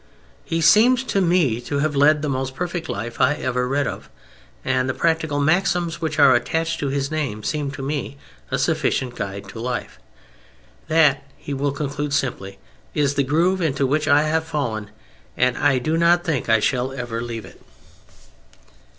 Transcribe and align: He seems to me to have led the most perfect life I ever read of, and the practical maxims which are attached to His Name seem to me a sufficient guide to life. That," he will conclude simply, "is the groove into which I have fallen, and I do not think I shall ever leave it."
He 0.43 0.61
seems 0.61 1.03
to 1.03 1.21
me 1.21 1.61
to 1.61 1.77
have 1.77 1.95
led 1.95 2.23
the 2.23 2.27
most 2.27 2.55
perfect 2.55 2.89
life 2.89 3.21
I 3.21 3.35
ever 3.35 3.67
read 3.67 3.85
of, 3.85 4.09
and 4.65 4.89
the 4.89 4.95
practical 4.95 5.39
maxims 5.39 6.01
which 6.01 6.17
are 6.17 6.33
attached 6.33 6.79
to 6.79 6.87
His 6.87 7.11
Name 7.11 7.43
seem 7.43 7.69
to 7.69 7.83
me 7.83 8.17
a 8.49 8.57
sufficient 8.57 9.13
guide 9.13 9.47
to 9.49 9.59
life. 9.59 9.99
That," 10.87 11.23
he 11.37 11.53
will 11.53 11.71
conclude 11.71 12.13
simply, 12.15 12.57
"is 12.95 13.13
the 13.13 13.21
groove 13.21 13.61
into 13.61 13.85
which 13.85 14.07
I 14.07 14.23
have 14.23 14.43
fallen, 14.43 14.89
and 15.37 15.55
I 15.55 15.77
do 15.77 15.95
not 15.95 16.23
think 16.23 16.49
I 16.49 16.59
shall 16.61 16.91
ever 16.93 17.21
leave 17.21 17.45
it." 17.45 17.61